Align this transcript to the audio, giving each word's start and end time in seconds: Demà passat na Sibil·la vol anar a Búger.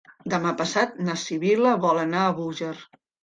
Demà 0.33 0.53
passat 0.61 0.95
na 1.09 1.17
Sibil·la 1.25 1.75
vol 1.85 2.01
anar 2.07 2.23
a 2.31 2.35
Búger. 2.41 2.73